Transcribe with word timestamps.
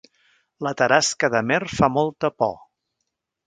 La 0.67 0.71
tarasca 0.79 1.31
d'Amer 1.37 1.61
fa 1.77 1.93
molta 1.99 2.35
por 2.41 2.59